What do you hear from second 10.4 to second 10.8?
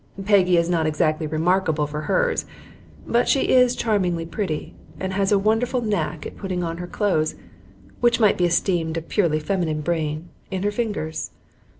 in her